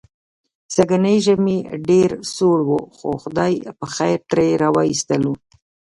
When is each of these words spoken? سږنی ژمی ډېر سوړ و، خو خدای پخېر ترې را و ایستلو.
سږنی 0.75 1.17
ژمی 1.25 1.57
ډېر 1.89 2.09
سوړ 2.35 2.59
و، 2.67 2.77
خو 2.97 3.09
خدای 3.23 3.53
پخېر 3.79 4.19
ترې 4.29 4.49
را 4.61 4.69
و 4.73 4.77
ایستلو. 4.89 5.33